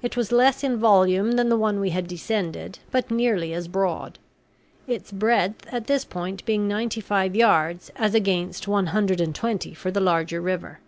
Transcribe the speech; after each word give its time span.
It 0.00 0.16
was 0.16 0.32
less 0.32 0.64
in 0.64 0.78
volume 0.78 1.32
than 1.32 1.50
the 1.50 1.56
one 1.58 1.80
we 1.80 1.90
had 1.90 2.06
descended, 2.08 2.78
but 2.90 3.10
nearly 3.10 3.52
as 3.52 3.68
broad; 3.68 4.18
its 4.86 5.12
breadth 5.12 5.66
at 5.70 5.86
this 5.86 6.02
point 6.02 6.42
being 6.46 6.66
ninety 6.66 7.02
five 7.02 7.36
yards 7.36 7.90
as 7.96 8.14
against 8.14 8.66
one 8.66 8.86
hundred 8.86 9.20
and 9.20 9.34
twenty 9.34 9.74
for 9.74 9.90
the 9.90 10.00
larger 10.00 10.40
river. 10.40 10.80